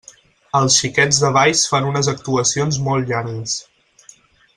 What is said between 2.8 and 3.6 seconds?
molt llargues.